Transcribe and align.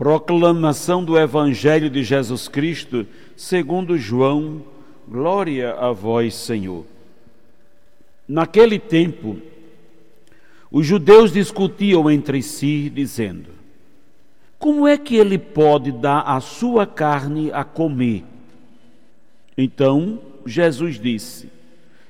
Proclamação 0.00 1.04
do 1.04 1.18
Evangelho 1.18 1.90
de 1.90 2.02
Jesus 2.02 2.48
Cristo, 2.48 3.06
segundo 3.36 3.98
João. 3.98 4.62
Glória 5.06 5.74
a 5.74 5.92
vós, 5.92 6.34
Senhor. 6.36 6.86
Naquele 8.26 8.78
tempo, 8.78 9.36
os 10.72 10.86
judeus 10.86 11.30
discutiam 11.34 12.10
entre 12.10 12.42
si, 12.42 12.88
dizendo: 12.88 13.50
Como 14.58 14.88
é 14.88 14.96
que 14.96 15.16
ele 15.16 15.36
pode 15.36 15.92
dar 15.92 16.20
a 16.20 16.40
sua 16.40 16.86
carne 16.86 17.52
a 17.52 17.62
comer? 17.62 18.24
Então 19.54 20.18
Jesus 20.46 20.98
disse: 20.98 21.50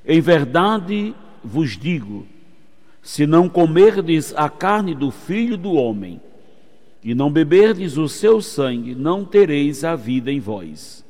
Em 0.06 0.20
verdade 0.20 1.12
vos 1.42 1.76
digo, 1.76 2.24
se 3.02 3.26
não 3.26 3.48
comerdes 3.48 4.32
a 4.36 4.48
carne 4.48 4.94
do 4.94 5.10
filho 5.10 5.56
do 5.56 5.72
homem 5.72 6.20
e 7.02 7.14
não 7.14 7.30
beberdes 7.30 7.96
o 7.96 8.08
seu 8.08 8.40
sangue, 8.40 8.94
não 8.94 9.24
tereis 9.24 9.84
a 9.84 9.96
vida 9.96 10.30
em 10.30 10.38
vós. 10.38 11.04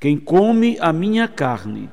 Quem 0.00 0.16
come 0.16 0.76
a 0.80 0.92
minha 0.92 1.28
carne 1.28 1.88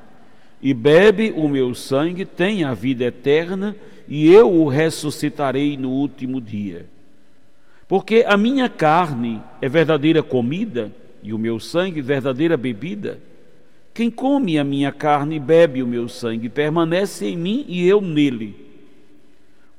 e 0.62 0.74
bebe 0.74 1.32
o 1.36 1.48
meu 1.48 1.74
sangue 1.74 2.24
tem 2.24 2.64
a 2.64 2.74
vida 2.74 3.04
eterna, 3.04 3.76
e 4.08 4.30
eu 4.32 4.50
o 4.52 4.68
ressuscitarei 4.68 5.76
no 5.76 5.90
último 5.90 6.40
dia. 6.40 6.86
Porque 7.86 8.24
a 8.26 8.36
minha 8.36 8.68
carne 8.68 9.40
é 9.60 9.68
verdadeira 9.68 10.22
comida 10.22 10.92
e 11.22 11.32
o 11.32 11.38
meu 11.38 11.58
sangue 11.58 12.00
verdadeira 12.00 12.56
bebida. 12.56 13.20
Quem 13.94 14.10
come 14.10 14.58
a 14.58 14.64
minha 14.64 14.92
carne 14.92 15.36
e 15.36 15.40
bebe 15.40 15.82
o 15.82 15.86
meu 15.86 16.08
sangue 16.08 16.48
permanece 16.48 17.26
em 17.26 17.36
mim 17.36 17.64
e 17.68 17.86
eu 17.86 18.00
nele. 18.00 18.69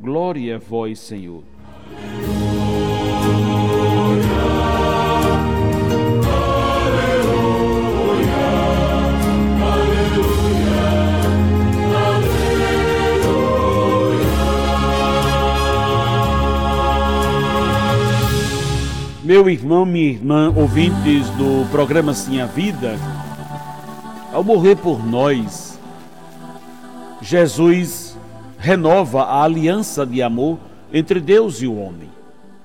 Glória 0.00 0.56
a 0.56 0.58
vós, 0.58 0.98
Senhor. 0.98 1.42
Meu 19.24 19.48
irmão, 19.48 19.86
minha 19.86 20.10
irmã, 20.10 20.52
ouvintes 20.54 21.30
do 21.30 21.66
programa 21.70 22.12
Sim 22.12 22.40
a 22.40 22.46
Vida, 22.46 22.98
ao 24.32 24.44
morrer 24.44 24.76
por 24.76 25.02
nós, 25.02 25.78
Jesus 27.22 28.13
renova 28.64 29.24
a 29.24 29.42
aliança 29.42 30.06
de 30.06 30.22
amor 30.22 30.58
entre 30.90 31.20
Deus 31.20 31.60
e 31.60 31.66
o 31.66 31.76
homem, 31.76 32.10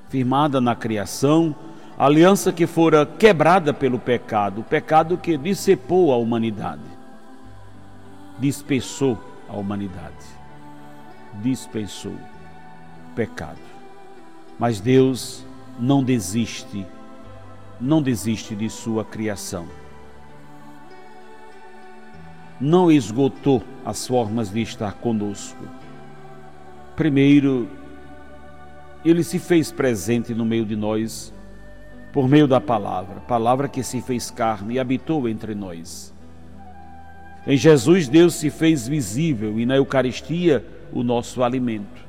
firmada 0.07 0.61
na 0.61 0.73
criação, 0.73 1.53
aliança 1.97 2.53
que 2.53 2.65
fora 2.65 3.05
quebrada 3.05 3.73
pelo 3.73 3.99
pecado, 3.99 4.61
o 4.61 4.63
pecado 4.63 5.17
que 5.17 5.37
dissipou 5.37 6.13
a 6.13 6.15
humanidade, 6.15 6.79
dispersou 8.39 9.19
a 9.49 9.57
humanidade, 9.57 10.25
dispensou 11.41 12.13
o 12.13 13.13
pecado. 13.13 13.59
Mas 14.57 14.79
Deus 14.79 15.43
não 15.77 16.01
desiste, 16.01 16.87
não 17.77 18.01
desiste 18.01 18.55
de 18.55 18.69
sua 18.69 19.03
criação 19.03 19.67
não 22.59 22.91
esgotou 22.91 23.63
as 23.85 24.05
formas 24.05 24.49
de 24.49 24.61
estar 24.61 24.93
conosco. 24.95 25.63
Primeiro, 26.99 27.65
ele 29.05 29.23
se 29.23 29.39
fez 29.39 29.71
presente 29.71 30.35
no 30.35 30.43
meio 30.43 30.65
de 30.65 30.75
nós 30.75 31.33
por 32.11 32.27
meio 32.27 32.45
da 32.45 32.59
palavra, 32.59 33.21
palavra 33.21 33.69
que 33.69 33.81
se 33.81 34.01
fez 34.01 34.29
carne 34.29 34.73
e 34.73 34.79
habitou 34.79 35.29
entre 35.29 35.55
nós. 35.55 36.13
Em 37.47 37.55
Jesus, 37.55 38.09
Deus 38.09 38.33
se 38.33 38.49
fez 38.49 38.85
visível 38.85 39.57
e 39.57 39.65
na 39.65 39.77
Eucaristia, 39.77 40.65
o 40.91 41.01
nosso 41.01 41.41
alimento. 41.41 42.05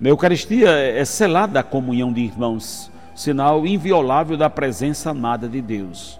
Na 0.00 0.08
Eucaristia 0.08 0.70
é 0.70 1.04
selada 1.04 1.60
a 1.60 1.62
comunhão 1.62 2.14
de 2.14 2.22
irmãos, 2.22 2.90
sinal 3.14 3.66
inviolável 3.66 4.38
da 4.38 4.48
presença 4.48 5.10
amada 5.10 5.46
de 5.46 5.60
Deus. 5.60 6.18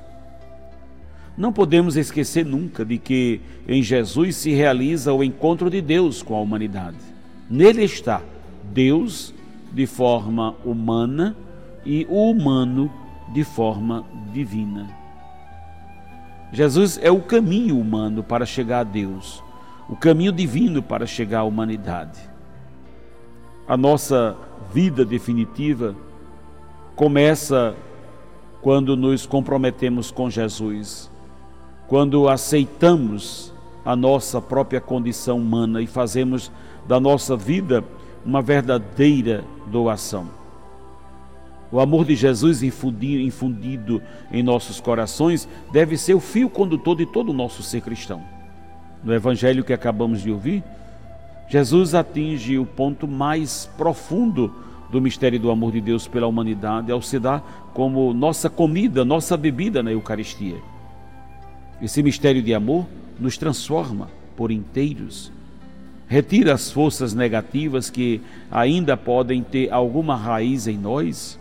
Não 1.39 1.51
podemos 1.51 1.97
esquecer 1.97 2.45
nunca 2.45 2.85
de 2.85 2.99
que 2.99 3.41
em 3.67 3.83
Jesus 3.83 4.37
se 4.37 4.51
realiza 4.51 5.15
o 5.15 5.25
encontro 5.25 5.71
de 5.71 5.81
Deus 5.81 6.23
com 6.23 6.35
a 6.35 6.41
humanidade. 6.43 7.12
Nele 7.53 7.85
está 7.85 8.23
Deus 8.73 9.35
de 9.75 9.87
forma 9.87 10.55
humana 10.65 11.37
e 11.85 12.07
o 12.09 12.31
humano 12.31 12.91
de 13.35 13.45
forma 13.45 14.07
divina. 14.33 14.89
Jesus 16.51 16.99
é 17.03 17.11
o 17.11 17.21
caminho 17.21 17.79
humano 17.79 18.23
para 18.23 18.47
chegar 18.47 18.79
a 18.79 18.85
Deus, 18.85 19.45
o 19.87 19.95
caminho 19.95 20.33
divino 20.33 20.83
para 20.83 21.05
chegar 21.05 21.41
à 21.41 21.45
humanidade. 21.45 22.19
A 23.69 23.77
nossa 23.77 24.35
vida 24.73 25.05
definitiva 25.05 25.95
começa 26.97 27.75
quando 28.63 28.97
nos 28.97 29.27
comprometemos 29.27 30.11
com 30.11 30.31
Jesus, 30.31 31.11
quando 31.87 32.31
aceitamos 32.31 33.53
a 33.85 33.95
nossa 33.95 34.41
própria 34.41 34.81
condição 34.81 35.37
humana 35.37 35.83
e 35.83 35.87
fazemos 35.87 36.51
da 36.87 36.99
nossa 36.99 37.37
vida 37.37 37.85
uma 38.25 38.41
verdadeira 38.41 39.45
doação. 39.67 40.27
O 41.71 41.81
amor 41.81 42.05
de 42.05 42.15
Jesus 42.15 42.63
infundido 42.63 44.03
em 44.31 44.43
nossos 44.43 44.79
corações 44.79 45.49
deve 45.73 45.97
ser 45.97 46.15
o 46.15 46.21
fio 46.21 46.51
condutor 46.51 46.97
de 46.97 47.07
todo 47.07 47.31
o 47.31 47.35
nosso 47.35 47.63
ser 47.63 47.81
cristão. 47.81 48.23
No 49.03 49.15
evangelho 49.15 49.65
que 49.65 49.73
acabamos 49.73 50.23
de 50.23 50.31
ouvir, 50.31 50.63
Jesus 51.49 51.95
atinge 51.95 52.59
o 52.59 52.67
ponto 52.67 53.09
mais 53.09 53.71
profundo 53.77 54.55
do 54.91 55.01
mistério 55.01 55.41
do 55.41 55.51
amor 55.51 55.73
de 55.73 55.81
Deus 55.81 56.07
pela 56.07 56.27
humanidade 56.27 56.93
ao 56.93 57.01
se 57.01 57.19
dar 57.19 57.71
como 57.73 58.13
nossa 58.13 58.51
comida, 58.51 59.05
nossa 59.05 59.37
bebida 59.37 59.83
na 59.83 59.91
Eucaristia. 59.91 60.57
Esse 61.81 62.03
mistério 62.03 62.43
de 62.43 62.53
amor 62.53 62.87
nos 63.19 63.39
transforma 63.39 64.11
por 64.37 64.51
inteiros 64.51 65.33
retira 66.13 66.53
as 66.53 66.71
forças 66.71 67.15
negativas 67.15 67.89
que 67.89 68.21
ainda 68.51 68.99
podem 68.99 69.43
ter 69.43 69.73
alguma 69.73 70.15
raiz 70.15 70.67
em 70.67 70.77
nós, 70.77 71.41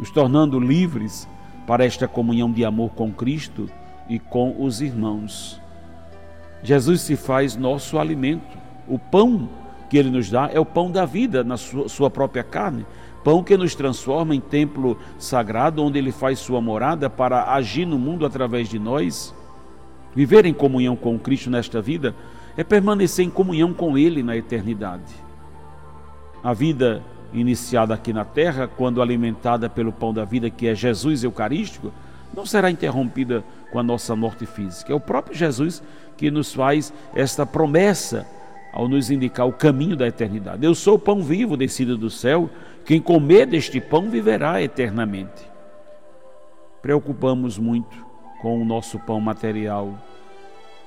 nos 0.00 0.10
tornando 0.10 0.58
livres 0.58 1.28
para 1.64 1.84
esta 1.84 2.08
comunhão 2.08 2.50
de 2.50 2.64
amor 2.64 2.90
com 2.90 3.12
Cristo 3.12 3.70
e 4.08 4.18
com 4.18 4.56
os 4.58 4.80
irmãos. 4.80 5.60
Jesus 6.60 7.02
se 7.02 7.14
faz 7.14 7.54
nosso 7.54 7.96
alimento. 7.96 8.58
O 8.88 8.98
pão 8.98 9.48
que 9.88 9.96
ele 9.96 10.10
nos 10.10 10.28
dá 10.28 10.50
é 10.52 10.58
o 10.58 10.66
pão 10.66 10.90
da 10.90 11.06
vida 11.06 11.44
na 11.44 11.56
sua, 11.56 12.10
própria 12.10 12.42
carne, 12.42 12.84
pão 13.22 13.44
que 13.44 13.56
nos 13.56 13.76
transforma 13.76 14.34
em 14.34 14.40
templo 14.40 14.98
sagrado 15.20 15.80
onde 15.80 16.00
ele 16.00 16.10
faz 16.10 16.40
sua 16.40 16.60
morada 16.60 17.08
para 17.08 17.54
agir 17.54 17.86
no 17.86 17.96
mundo 17.96 18.26
através 18.26 18.68
de 18.68 18.76
nós. 18.76 19.32
Viver 20.16 20.46
em 20.46 20.52
comunhão 20.52 20.96
com 20.96 21.16
Cristo 21.16 21.48
nesta 21.48 21.80
vida 21.80 22.12
é 22.56 22.64
permanecer 22.64 23.24
em 23.24 23.30
comunhão 23.30 23.72
com 23.72 23.98
Ele 23.98 24.22
na 24.22 24.36
eternidade. 24.36 25.12
A 26.42 26.52
vida 26.52 27.02
iniciada 27.32 27.94
aqui 27.94 28.12
na 28.12 28.24
terra, 28.24 28.68
quando 28.68 29.02
alimentada 29.02 29.68
pelo 29.68 29.92
pão 29.92 30.14
da 30.14 30.24
vida 30.24 30.48
que 30.48 30.68
é 30.68 30.74
Jesus 30.74 31.24
Eucarístico, 31.24 31.92
não 32.34 32.46
será 32.46 32.70
interrompida 32.70 33.44
com 33.70 33.78
a 33.78 33.82
nossa 33.82 34.14
morte 34.14 34.46
física. 34.46 34.92
É 34.92 34.94
o 34.94 35.00
próprio 35.00 35.36
Jesus 35.36 35.82
que 36.16 36.30
nos 36.30 36.52
faz 36.52 36.92
esta 37.14 37.44
promessa 37.44 38.26
ao 38.72 38.88
nos 38.88 39.10
indicar 39.10 39.46
o 39.46 39.52
caminho 39.52 39.96
da 39.96 40.06
eternidade. 40.06 40.64
Eu 40.64 40.74
sou 40.74 40.94
o 40.96 40.98
pão 40.98 41.22
vivo 41.22 41.56
descido 41.56 41.96
do 41.96 42.10
céu, 42.10 42.50
quem 42.84 43.00
comer 43.00 43.46
deste 43.46 43.80
pão 43.80 44.10
viverá 44.10 44.60
eternamente. 44.60 45.48
Preocupamos 46.82 47.56
muito 47.56 48.04
com 48.42 48.60
o 48.60 48.64
nosso 48.64 48.98
pão 48.98 49.20
material. 49.20 49.94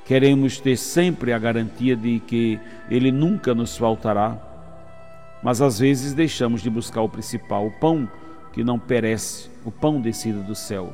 Queremos 0.08 0.58
ter 0.58 0.78
sempre 0.78 1.34
a 1.34 1.38
garantia 1.38 1.94
de 1.94 2.22
que 2.22 2.58
ele 2.90 3.12
nunca 3.12 3.54
nos 3.54 3.76
faltará, 3.76 4.38
mas 5.44 5.62
às 5.62 5.80
vezes 5.80 6.14
deixamos 6.14 6.62
de 6.62 6.70
buscar 6.70 7.02
o 7.02 7.10
principal, 7.10 7.68
o 7.68 7.72
pão 7.72 8.10
que 8.54 8.64
não 8.64 8.80
perece, 8.80 9.50
o 9.66 9.70
pão 9.70 10.00
descido 10.00 10.42
do 10.44 10.56
céu. 10.56 10.94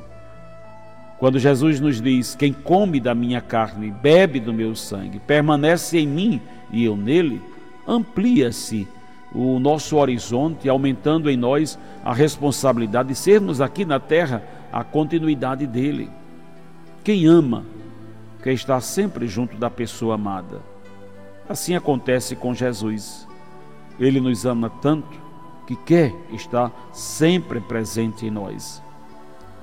Quando 1.16 1.38
Jesus 1.38 1.78
nos 1.78 2.00
diz: 2.00 2.34
Quem 2.34 2.52
come 2.52 2.98
da 2.98 3.14
minha 3.14 3.40
carne, 3.40 3.92
bebe 3.92 4.40
do 4.40 4.52
meu 4.52 4.74
sangue, 4.74 5.20
permanece 5.20 5.96
em 5.96 6.08
mim 6.08 6.40
e 6.72 6.84
eu 6.84 6.96
nele, 6.96 7.40
amplia-se 7.86 8.88
o 9.32 9.60
nosso 9.60 9.96
horizonte, 9.96 10.68
aumentando 10.68 11.30
em 11.30 11.36
nós 11.36 11.78
a 12.04 12.12
responsabilidade 12.12 13.10
de 13.10 13.14
sermos 13.14 13.60
aqui 13.60 13.84
na 13.84 14.00
terra 14.00 14.42
a 14.72 14.82
continuidade 14.82 15.68
dele. 15.68 16.10
Quem 17.04 17.26
ama 17.26 17.64
quer 18.44 18.52
estar 18.52 18.78
sempre 18.82 19.26
junto 19.26 19.56
da 19.56 19.70
pessoa 19.70 20.16
amada. 20.16 20.60
Assim 21.48 21.74
acontece 21.74 22.36
com 22.36 22.52
Jesus. 22.52 23.26
Ele 23.98 24.20
nos 24.20 24.44
ama 24.44 24.68
tanto 24.68 25.18
que 25.66 25.74
quer 25.74 26.14
estar 26.30 26.70
sempre 26.92 27.58
presente 27.58 28.26
em 28.26 28.30
nós. 28.30 28.82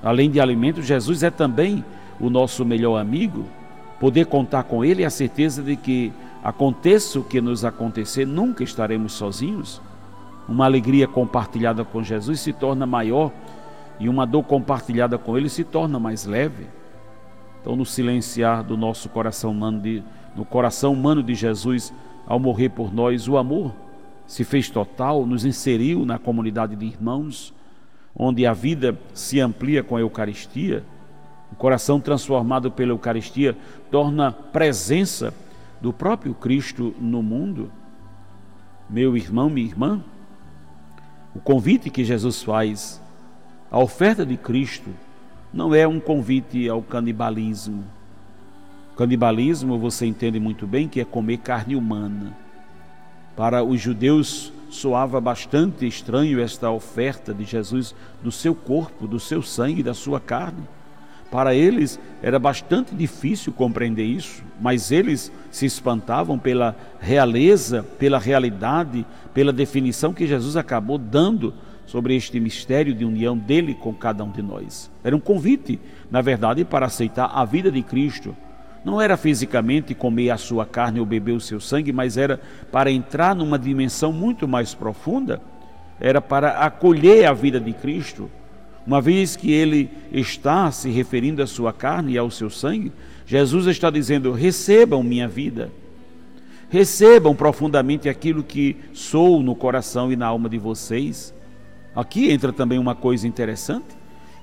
Além 0.02 0.28
de 0.28 0.40
alimento, 0.40 0.82
Jesus 0.82 1.22
é 1.22 1.30
também 1.30 1.84
o 2.18 2.28
nosso 2.28 2.64
melhor 2.64 2.98
amigo. 2.98 3.44
Poder 4.00 4.26
contar 4.26 4.64
com 4.64 4.84
Ele 4.84 5.02
e 5.02 5.04
a 5.04 5.10
certeza 5.10 5.62
de 5.62 5.76
que, 5.76 6.12
aconteça 6.42 7.20
o 7.20 7.24
que 7.24 7.40
nos 7.40 7.64
acontecer, 7.64 8.26
nunca 8.26 8.64
estaremos 8.64 9.12
sozinhos. 9.12 9.80
Uma 10.48 10.64
alegria 10.64 11.06
compartilhada 11.06 11.84
com 11.84 12.02
Jesus 12.02 12.40
se 12.40 12.52
torna 12.52 12.84
maior 12.84 13.30
e 14.00 14.08
uma 14.08 14.26
dor 14.26 14.42
compartilhada 14.42 15.16
com 15.18 15.38
Ele 15.38 15.48
se 15.48 15.62
torna 15.62 16.00
mais 16.00 16.26
leve. 16.26 16.66
Então, 17.62 17.74
no 17.74 17.86
silenciar 17.86 18.62
do 18.62 18.76
nosso 18.76 19.08
coração 19.08 19.52
humano, 19.52 19.80
de, 19.80 20.02
no 20.36 20.44
coração 20.44 20.92
humano 20.92 21.22
de 21.22 21.34
Jesus, 21.34 21.94
ao 22.26 22.38
morrer 22.38 22.68
por 22.68 22.92
nós, 22.92 23.26
o 23.26 23.38
amor 23.38 23.72
se 24.26 24.44
fez 24.44 24.68
total, 24.68 25.24
nos 25.24 25.44
inseriu 25.44 26.04
na 26.04 26.18
comunidade 26.18 26.76
de 26.76 26.84
irmãos 26.84 27.54
onde 28.14 28.46
a 28.46 28.52
vida 28.52 28.98
se 29.14 29.40
amplia 29.40 29.82
com 29.82 29.96
a 29.96 30.00
Eucaristia, 30.00 30.84
o 31.50 31.54
coração 31.54 32.00
transformado 32.00 32.70
pela 32.70 32.92
Eucaristia 32.92 33.56
torna 33.90 34.32
presença 34.32 35.34
do 35.80 35.92
próprio 35.92 36.34
Cristo 36.34 36.94
no 36.98 37.22
mundo. 37.22 37.70
Meu 38.88 39.16
irmão, 39.16 39.48
minha 39.48 39.66
irmã, 39.66 40.02
o 41.34 41.40
convite 41.40 41.90
que 41.90 42.04
Jesus 42.04 42.42
faz, 42.42 43.00
a 43.70 43.78
oferta 43.78 44.24
de 44.24 44.36
Cristo, 44.36 44.90
não 45.52 45.74
é 45.74 45.86
um 45.86 46.00
convite 46.00 46.68
ao 46.68 46.82
canibalismo. 46.82 47.84
Canibalismo, 48.96 49.78
você 49.78 50.06
entende 50.06 50.38
muito 50.38 50.66
bem 50.66 50.88
que 50.88 51.00
é 51.00 51.04
comer 51.04 51.38
carne 51.38 51.76
humana. 51.76 52.32
Para 53.36 53.62
os 53.62 53.80
judeus, 53.80 54.52
soava 54.70 55.20
bastante 55.20 55.86
estranho 55.86 56.40
esta 56.40 56.70
oferta 56.70 57.34
de 57.34 57.44
Jesus 57.44 57.94
do 58.22 58.32
seu 58.32 58.54
corpo, 58.54 59.06
do 59.06 59.20
seu 59.20 59.42
sangue, 59.42 59.82
da 59.82 59.94
sua 59.94 60.20
carne. 60.20 60.62
Para 61.30 61.54
eles 61.54 61.98
era 62.22 62.38
bastante 62.38 62.94
difícil 62.94 63.52
compreender 63.52 64.04
isso, 64.04 64.42
mas 64.60 64.90
eles 64.90 65.32
se 65.50 65.64
espantavam 65.64 66.38
pela 66.38 66.76
realeza, 67.00 67.82
pela 67.98 68.18
realidade, 68.18 69.06
pela 69.32 69.52
definição 69.52 70.12
que 70.12 70.26
Jesus 70.26 70.56
acabou 70.56 70.98
dando 70.98 71.54
sobre 71.86 72.16
este 72.16 72.38
mistério 72.40 72.94
de 72.94 73.04
união 73.04 73.36
dele 73.36 73.74
com 73.74 73.92
cada 73.92 74.24
um 74.24 74.30
de 74.30 74.42
nós. 74.42 74.90
Era 75.02 75.14
um 75.14 75.20
convite, 75.20 75.78
na 76.10 76.20
verdade, 76.20 76.64
para 76.64 76.86
aceitar 76.86 77.26
a 77.26 77.44
vida 77.44 77.70
de 77.70 77.82
Cristo 77.82 78.34
não 78.84 79.00
era 79.00 79.16
fisicamente 79.16 79.94
comer 79.94 80.30
a 80.30 80.36
sua 80.36 80.66
carne 80.66 80.98
ou 80.98 81.06
beber 81.06 81.32
o 81.32 81.40
seu 81.40 81.60
sangue, 81.60 81.92
mas 81.92 82.16
era 82.16 82.40
para 82.70 82.90
entrar 82.90 83.34
numa 83.34 83.58
dimensão 83.58 84.12
muito 84.12 84.48
mais 84.48 84.74
profunda, 84.74 85.40
era 86.00 86.20
para 86.20 86.58
acolher 86.58 87.26
a 87.26 87.32
vida 87.32 87.60
de 87.60 87.72
Cristo. 87.72 88.28
Uma 88.84 89.00
vez 89.00 89.36
que 89.36 89.52
ele 89.52 89.88
está 90.10 90.72
se 90.72 90.90
referindo 90.90 91.40
à 91.40 91.46
sua 91.46 91.72
carne 91.72 92.12
e 92.12 92.18
ao 92.18 92.30
seu 92.30 92.50
sangue, 92.50 92.90
Jesus 93.24 93.66
está 93.66 93.88
dizendo: 93.88 94.32
recebam 94.32 95.00
minha 95.04 95.28
vida, 95.28 95.70
recebam 96.68 97.36
profundamente 97.36 98.08
aquilo 98.08 98.42
que 98.42 98.76
sou 98.92 99.40
no 99.40 99.54
coração 99.54 100.10
e 100.10 100.16
na 100.16 100.26
alma 100.26 100.48
de 100.48 100.58
vocês. 100.58 101.32
Aqui 101.94 102.30
entra 102.30 102.52
também 102.52 102.78
uma 102.78 102.94
coisa 102.94 103.26
interessante, 103.26 103.96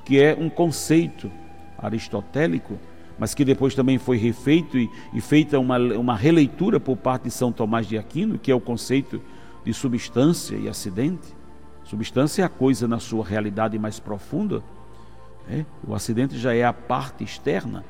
que 0.06 0.22
é 0.22 0.36
um 0.40 0.50
conceito 0.50 1.32
aristotélico 1.78 2.78
mas 3.20 3.34
que 3.34 3.44
depois 3.44 3.76
também 3.76 3.98
foi 3.98 4.18
refeito 4.18 4.78
e, 4.78 4.90
e 5.14 5.20
feita 5.20 5.60
uma, 5.60 5.78
uma 5.78 6.16
releitura 6.16 6.80
por 6.80 6.96
parte 6.96 7.24
de 7.24 7.32
São 7.32 7.52
Tomás 7.52 7.86
de 7.86 7.98
Aquino, 7.98 8.40
que 8.40 8.50
é 8.50 8.56
o 8.56 8.62
conceito 8.62 9.22
de 9.66 9.74
substância 9.74 10.56
e 10.56 10.70
acidente. 10.70 11.36
Substância 11.84 12.44
é 12.44 12.46
a 12.46 12.50
coisa 12.50 12.88
na 12.88 12.98
sua 12.98 13.26
realidade 13.26 13.78
mais 13.78 14.00
profunda. 14.00 14.64
É? 15.50 15.66
O 15.86 15.94
acidente 15.94 16.38
já 16.38 16.54
é 16.54 16.64
a 16.64 16.72
parte 16.72 17.24
externa. 17.24 17.84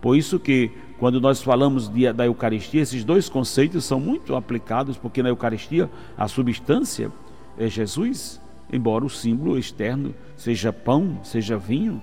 Por 0.00 0.16
isso 0.16 0.38
que 0.38 0.70
quando 0.98 1.20
nós 1.20 1.42
falamos 1.42 1.88
de, 1.88 2.12
da 2.12 2.26
Eucaristia, 2.26 2.82
esses 2.82 3.02
dois 3.02 3.28
conceitos 3.28 3.84
são 3.84 3.98
muito 3.98 4.36
aplicados, 4.36 4.96
porque 4.96 5.22
na 5.22 5.30
Eucaristia 5.30 5.90
a 6.16 6.28
substância 6.28 7.10
é 7.58 7.68
Jesus, 7.68 8.40
embora 8.72 9.04
o 9.04 9.10
símbolo 9.10 9.58
externo 9.58 10.14
seja 10.36 10.72
pão, 10.72 11.20
seja 11.22 11.56
vinho. 11.58 12.00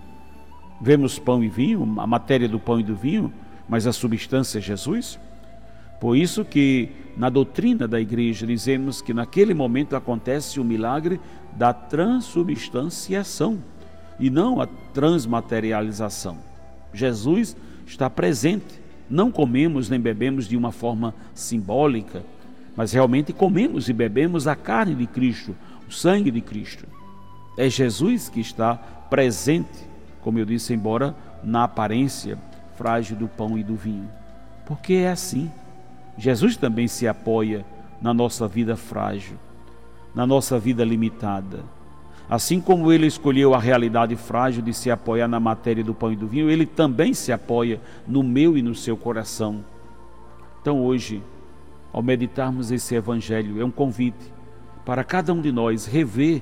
Vemos 0.81 1.19
pão 1.19 1.43
e 1.43 1.47
vinho, 1.47 1.81
a 1.99 2.07
matéria 2.07 2.47
do 2.47 2.59
pão 2.59 2.79
e 2.79 2.83
do 2.83 2.95
vinho, 2.95 3.31
mas 3.67 3.87
a 3.87 3.93
substância 3.93 4.59
é 4.59 4.61
Jesus. 4.61 5.19
Por 5.99 6.17
isso 6.17 6.43
que 6.43 6.89
na 7.15 7.29
doutrina 7.29 7.87
da 7.87 7.99
igreja 7.99 8.45
dizemos 8.45 9.01
que 9.01 9.13
naquele 9.13 9.53
momento 9.53 9.95
acontece 9.95 10.59
o 10.59 10.63
milagre 10.63 11.19
da 11.55 11.71
transubstanciação 11.71 13.59
e 14.19 14.29
não 14.29 14.59
a 14.59 14.67
transmaterialização. 14.67 16.37
Jesus 16.93 17.55
está 17.85 18.09
presente. 18.09 18.81
Não 19.09 19.31
comemos 19.31 19.89
nem 19.89 19.99
bebemos 19.99 20.47
de 20.47 20.57
uma 20.57 20.71
forma 20.71 21.13
simbólica, 21.33 22.23
mas 22.75 22.91
realmente 22.91 23.31
comemos 23.31 23.89
e 23.89 23.93
bebemos 23.93 24.47
a 24.47 24.55
carne 24.55 24.95
de 24.95 25.05
Cristo, 25.05 25.55
o 25.87 25.91
sangue 25.91 26.31
de 26.31 26.41
Cristo. 26.41 26.87
É 27.57 27.69
Jesus 27.69 28.29
que 28.29 28.39
está 28.39 28.75
presente 28.75 29.93
como 30.23 30.39
eu 30.39 30.45
disse, 30.45 30.73
embora 30.73 31.13
na 31.43 31.65
aparência 31.65 32.39
frágil 32.75 33.17
do 33.17 33.27
pão 33.27 33.57
e 33.57 33.63
do 33.63 33.75
vinho. 33.75 34.09
Porque 34.65 34.93
é 34.93 35.11
assim. 35.11 35.51
Jesus 36.17 36.55
também 36.55 36.87
se 36.87 37.07
apoia 37.07 37.65
na 38.01 38.13
nossa 38.13 38.47
vida 38.47 38.75
frágil, 38.75 39.37
na 40.15 40.25
nossa 40.25 40.57
vida 40.57 40.83
limitada. 40.83 41.59
Assim 42.29 42.61
como 42.61 42.91
ele 42.91 43.05
escolheu 43.05 43.53
a 43.53 43.59
realidade 43.59 44.15
frágil 44.15 44.61
de 44.61 44.73
se 44.73 44.89
apoiar 44.89 45.27
na 45.27 45.39
matéria 45.39 45.83
do 45.83 45.93
pão 45.93 46.13
e 46.13 46.15
do 46.15 46.27
vinho, 46.27 46.49
ele 46.49 46.65
também 46.65 47.13
se 47.13 47.31
apoia 47.33 47.81
no 48.07 48.23
meu 48.23 48.57
e 48.57 48.61
no 48.61 48.73
seu 48.73 48.95
coração. 48.95 49.63
Então, 50.61 50.81
hoje, 50.81 51.21
ao 51.91 52.01
meditarmos 52.01 52.71
esse 52.71 52.95
evangelho, 52.95 53.59
é 53.59 53.65
um 53.65 53.71
convite 53.71 54.31
para 54.85 55.03
cada 55.03 55.33
um 55.33 55.41
de 55.41 55.51
nós 55.51 55.85
rever 55.85 56.41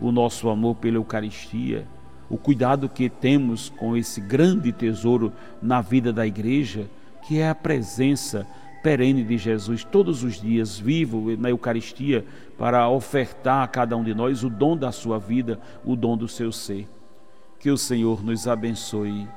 o 0.00 0.10
nosso 0.10 0.48
amor 0.48 0.76
pela 0.76 0.96
Eucaristia 0.96 1.86
o 2.32 2.38
cuidado 2.38 2.88
que 2.88 3.10
temos 3.10 3.68
com 3.68 3.94
esse 3.94 4.18
grande 4.18 4.72
tesouro 4.72 5.30
na 5.60 5.82
vida 5.82 6.14
da 6.14 6.26
igreja, 6.26 6.88
que 7.28 7.38
é 7.38 7.50
a 7.50 7.54
presença 7.54 8.46
perene 8.82 9.22
de 9.22 9.36
Jesus 9.36 9.84
todos 9.84 10.24
os 10.24 10.40
dias, 10.40 10.78
vivo 10.78 11.36
na 11.36 11.50
Eucaristia, 11.50 12.24
para 12.56 12.88
ofertar 12.88 13.62
a 13.62 13.68
cada 13.68 13.94
um 13.98 14.02
de 14.02 14.14
nós 14.14 14.42
o 14.42 14.48
dom 14.48 14.74
da 14.74 14.90
sua 14.90 15.18
vida, 15.18 15.60
o 15.84 15.94
dom 15.94 16.16
do 16.16 16.26
seu 16.26 16.50
ser. 16.50 16.88
Que 17.60 17.70
o 17.70 17.76
Senhor 17.76 18.24
nos 18.24 18.48
abençoe. 18.48 19.28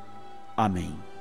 Amém. 0.56 1.15